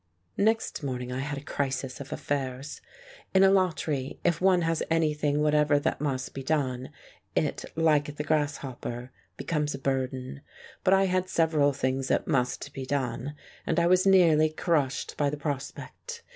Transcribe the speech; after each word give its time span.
Next 0.39 0.81
morning 0.81 1.11
I 1.11 1.19
had 1.19 1.37
a 1.37 1.43
crisis 1.43 1.99
of 2.01 2.11
affairs. 2.11 2.81
In 3.35 3.43
Alatri, 3.43 4.17
if 4.23 4.41
one 4.41 4.63
has 4.63 4.81
anything 4.89 5.41
whatever 5.43 5.77
that 5.77 6.01
must 6.01 6.33
be 6.33 6.41
done, 6.41 6.89
it, 7.35 7.65
like 7.75 8.15
the 8.15 8.23
grasshopper, 8.23 9.11
becomes 9.37 9.75
a 9.75 9.77
burden. 9.77 10.41
But 10.83 10.95
I 10.95 11.03
had 11.03 11.29
several 11.29 11.71
things 11.71 12.07
that 12.07 12.27
must 12.27 12.73
be 12.73 12.83
done, 12.87 13.35
and 13.67 13.79
I 13.79 13.85
was 13.85 14.07
nearly 14.07 14.49
crushed 14.49 15.15
by 15.17 15.29
the 15.29 15.37
prospect. 15.37 16.23